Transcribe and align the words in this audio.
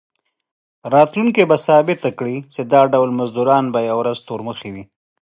راتلونکي 0.93 1.43
به 1.49 1.57
ثابته 1.67 2.09
کړي 2.19 2.37
چې 2.53 2.61
دا 2.73 2.81
ډول 2.93 3.09
مزدوران 3.19 3.65
به 3.73 3.79
یوه 3.89 3.99
ورځ 4.01 4.17
تورمخي 4.27 4.69
وي. 4.75 4.83